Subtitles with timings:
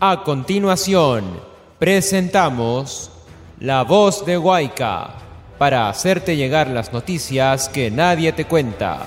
[0.00, 1.40] A continuación,
[1.78, 3.12] presentamos
[3.60, 5.14] La Voz de Guayca
[5.56, 9.06] para hacerte llegar las noticias que nadie te cuenta.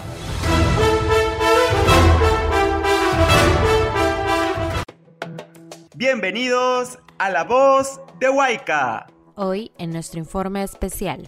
[5.93, 9.07] Bienvenidos a La Voz de Guayca.
[9.35, 11.27] Hoy, en nuestro informe especial,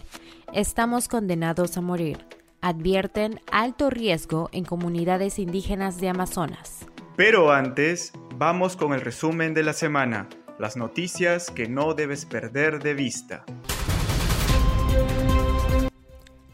[0.54, 2.26] estamos condenados a morir.
[2.62, 6.86] Advierten alto riesgo en comunidades indígenas de Amazonas.
[7.16, 10.26] Pero antes, vamos con el resumen de la semana,
[10.58, 13.44] las noticias que no debes perder de vista.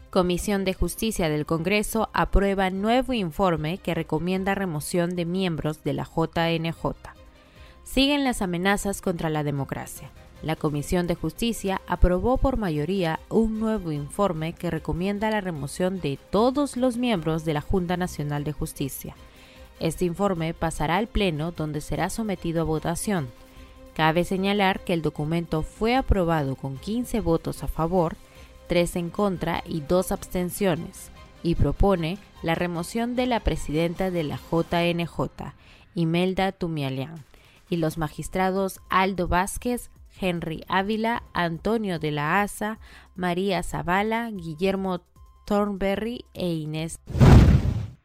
[0.09, 6.03] Comisión de Justicia del Congreso aprueba nuevo informe que recomienda remoción de miembros de la
[6.03, 6.91] JNJ.
[7.85, 10.11] Siguen las amenazas contra la democracia.
[10.43, 16.19] La Comisión de Justicia aprobó por mayoría un nuevo informe que recomienda la remoción de
[16.31, 19.15] todos los miembros de la Junta Nacional de Justicia.
[19.79, 23.29] Este informe pasará al Pleno donde será sometido a votación.
[23.93, 28.15] Cabe señalar que el documento fue aprobado con 15 votos a favor,
[28.67, 31.09] 3 en contra y 2 abstenciones,
[31.41, 35.53] y propone la remoción de la presidenta de la JNJ,
[35.95, 37.23] Imelda Tumialian,
[37.69, 42.79] y los magistrados Aldo Vázquez, Henry Ávila, Antonio de la Asa,
[43.15, 45.01] María Zavala, Guillermo
[45.45, 46.99] Thornberry e Inés.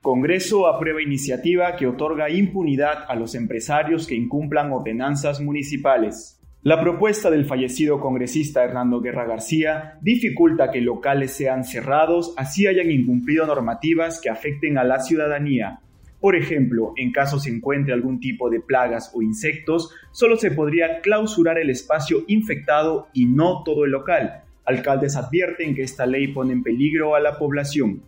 [0.03, 6.41] Congreso aprueba iniciativa que otorga impunidad a los empresarios que incumplan ordenanzas municipales.
[6.65, 12.91] La propuesta del fallecido congresista Hernando Guerra García dificulta que locales sean cerrados así hayan
[12.91, 15.79] incumplido normativas que afecten a la ciudadanía.
[16.19, 21.01] Por ejemplo, en caso se encuentre algún tipo de plagas o insectos, solo se podría
[21.01, 24.43] clausurar el espacio infectado y no todo el local.
[24.65, 28.03] Alcaldes advierten que esta ley pone en peligro a la población.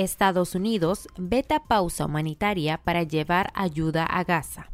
[0.00, 4.70] Estados Unidos veta pausa humanitaria para llevar ayuda a Gaza.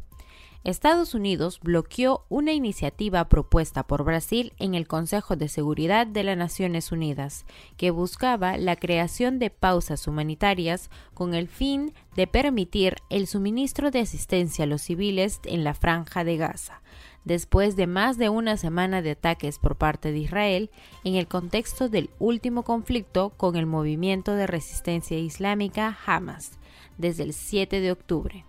[0.67, 6.35] Estados Unidos bloqueó una iniciativa propuesta por Brasil en el Consejo de Seguridad de las
[6.35, 7.45] Naciones Unidas,
[7.77, 13.99] que buscaba la creación de pausas humanitarias con el fin de permitir el suministro de
[13.99, 16.81] asistencia a los civiles en la franja de Gaza,
[17.23, 20.69] después de más de una semana de ataques por parte de Israel
[21.05, 26.59] en el contexto del último conflicto con el movimiento de resistencia islámica Hamas,
[26.97, 28.43] desde el 7 de octubre.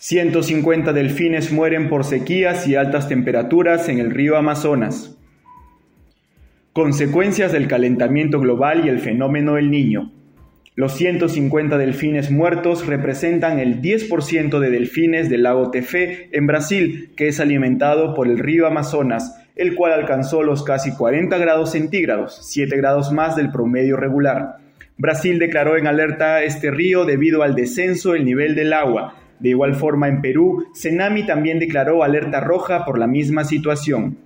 [0.00, 5.18] 150 delfines mueren por sequías y altas temperaturas en el río Amazonas.
[6.72, 10.12] Consecuencias del calentamiento global y el fenómeno del niño.
[10.76, 17.26] Los 150 delfines muertos representan el 10% de delfines del lago Tefé en Brasil, que
[17.26, 22.76] es alimentado por el río Amazonas, el cual alcanzó los casi 40 grados centígrados, 7
[22.76, 24.58] grados más del promedio regular.
[24.96, 29.74] Brasil declaró en alerta este río debido al descenso del nivel del agua, de igual
[29.74, 34.18] forma, en Perú, Senami también declaró alerta roja por la misma situación.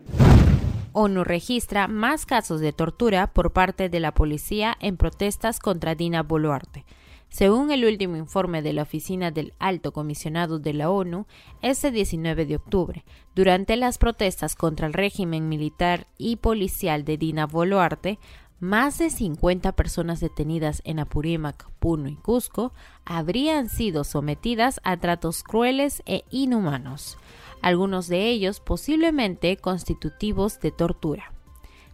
[0.92, 6.22] ONU registra más casos de tortura por parte de la policía en protestas contra Dina
[6.22, 6.84] Boluarte.
[7.32, 11.26] Según el último informe de la Oficina del Alto Comisionado de la ONU,
[11.62, 17.46] este 19 de octubre, durante las protestas contra el régimen militar y policial de Dina
[17.46, 18.18] Boluarte,
[18.62, 22.72] más de 50 personas detenidas en Apurímac, Puno y Cusco
[23.04, 27.18] habrían sido sometidas a tratos crueles e inhumanos,
[27.60, 31.32] algunos de ellos posiblemente constitutivos de tortura.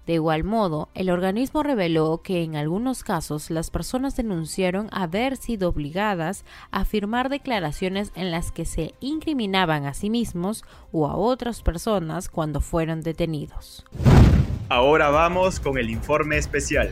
[0.07, 5.71] De igual modo, el organismo reveló que en algunos casos las personas denunciaron haber sido
[5.71, 11.63] obligadas a firmar declaraciones en las que se incriminaban a sí mismos o a otras
[11.63, 13.87] personas cuando fueron detenidos.
[14.70, 16.91] Ahora vamos con el informe especial.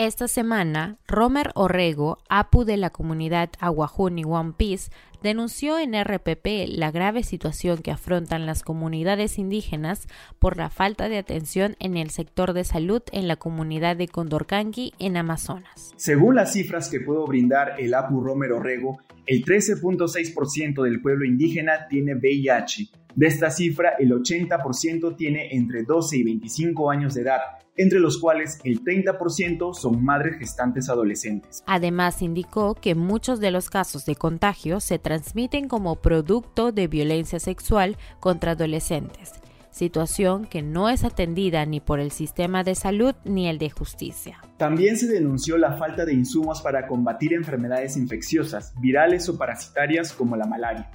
[0.00, 4.92] Esta semana, Romer Orrego, APU de la comunidad Aguajuni One Piece,
[5.24, 10.06] denunció en RPP la grave situación que afrontan las comunidades indígenas
[10.38, 14.92] por la falta de atención en el sector de salud en la comunidad de Condorcanqui
[15.00, 15.92] en Amazonas.
[15.96, 21.88] Según las cifras que puedo brindar el APU Romer Orrego, el 13.6% del pueblo indígena
[21.88, 22.88] tiene VIH.
[23.16, 27.40] De esta cifra, el 80% tiene entre 12 y 25 años de edad
[27.78, 31.62] entre los cuales el 30% son madres gestantes adolescentes.
[31.66, 37.38] Además, indicó que muchos de los casos de contagio se transmiten como producto de violencia
[37.38, 39.38] sexual contra adolescentes
[39.78, 44.38] situación que no es atendida ni por el sistema de salud ni el de justicia.
[44.56, 50.36] También se denunció la falta de insumos para combatir enfermedades infecciosas, virales o parasitarias como
[50.36, 50.90] la malaria.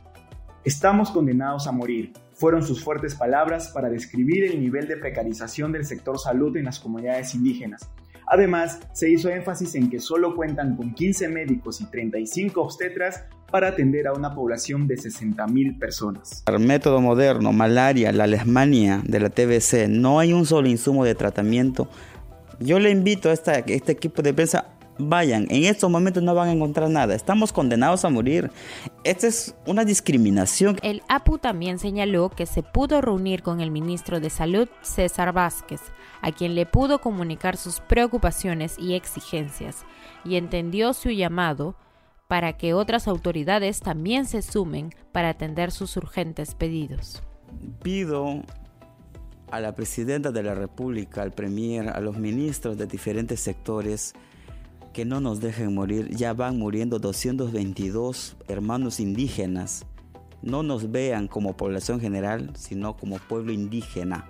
[0.65, 2.13] Estamos condenados a morir,
[2.44, 6.78] fueron sus fuertes palabras para describir el nivel de precarización del sector salud en las
[6.78, 7.90] comunidades indígenas.
[8.28, 13.69] Además, se hizo énfasis en que solo cuentan con 15 médicos y 35 obstetras para
[13.69, 16.44] atender a una población de 60.000 personas.
[16.45, 21.16] El método moderno, malaria, la lesmania de la TBC, no hay un solo insumo de
[21.16, 21.88] tratamiento.
[22.60, 24.66] Yo le invito a este equipo de prensa,
[24.98, 28.51] vayan, en estos momentos no van a encontrar nada, estamos condenados a morir.
[29.04, 30.78] Esta es una discriminación.
[30.81, 35.81] El APU también señaló que se pudo reunir con el ministro de Salud, César Vázquez,
[36.22, 39.86] a quien le pudo comunicar sus preocupaciones y exigencias,
[40.24, 41.75] y entendió su llamado
[42.28, 47.22] para que otras autoridades también se sumen para atender sus urgentes pedidos.
[47.84, 48.42] Pido
[49.51, 54.16] a la presidenta de la República, al premier, a los ministros de diferentes sectores
[54.94, 56.10] que no nos dejen morir.
[56.16, 59.86] Ya van muriendo 222 hermanos indígenas.
[60.42, 64.25] No nos vean como población general, sino como pueblo indígena.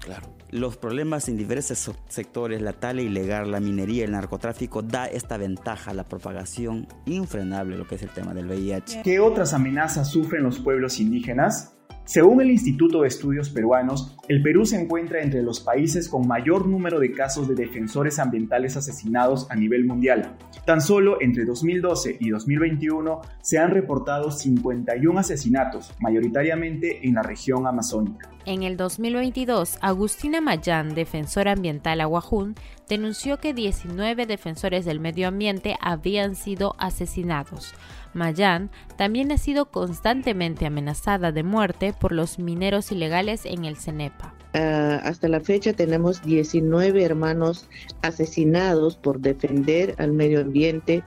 [0.00, 5.36] Claro los problemas en diversos sectores, la tala ilegal, la minería, el narcotráfico, da esta
[5.36, 9.02] ventaja a la propagación infrenable, lo que es el tema del VIH.
[9.02, 11.77] ¿Qué otras amenazas sufren los pueblos indígenas?
[12.08, 16.66] Según el Instituto de Estudios Peruanos, el Perú se encuentra entre los países con mayor
[16.66, 20.34] número de casos de defensores ambientales asesinados a nivel mundial.
[20.64, 27.66] Tan solo entre 2012 y 2021 se han reportado 51 asesinatos, mayoritariamente en la región
[27.66, 28.30] amazónica.
[28.46, 32.54] En el 2022, Agustina Mayán, defensora ambiental Aguajún,
[32.88, 37.74] denunció que 19 defensores del medio ambiente habían sido asesinados.
[38.14, 44.34] Mayán también ha sido constantemente amenazada de muerte por los mineros ilegales en el Cenepa.
[44.54, 47.68] Ah, hasta la fecha tenemos 19 hermanos
[48.02, 51.04] asesinados por defender al medio ambiente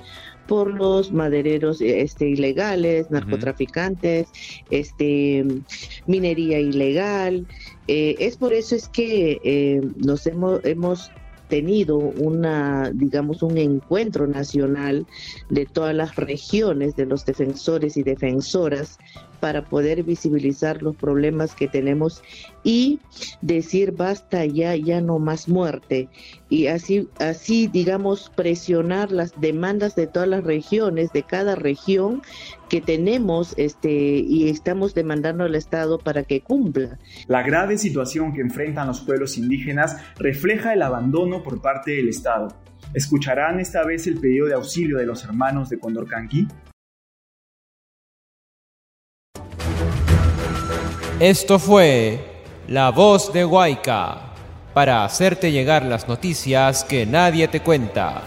[0.47, 4.27] por los madereros este, ilegales, narcotraficantes,
[4.69, 5.45] este,
[6.07, 7.47] minería ilegal.
[7.87, 11.09] Eh, es por eso es que eh, nos hemos, hemos
[11.51, 15.05] tenido una, digamos, un encuentro nacional
[15.49, 18.97] de todas las regiones de los defensores y defensoras
[19.41, 22.23] para poder visibilizar los problemas que tenemos
[22.63, 22.99] y
[23.41, 26.07] decir basta ya, ya no más muerte.
[26.47, 32.21] Y así, así, digamos, presionar las demandas de todas las regiones, de cada región
[32.69, 36.99] que tenemos este, y estamos demandando al Estado para que cumpla.
[37.27, 42.55] La grave situación que enfrentan los pueblos indígenas refleja el abandono por parte del Estado.
[42.93, 46.47] ¿Escucharán esta vez el pedido de auxilio de los hermanos de Condorcanqui?
[51.21, 52.17] Esto fue
[52.67, 54.33] La Voz de Guayca,
[54.73, 58.23] para hacerte llegar las noticias que nadie te cuenta.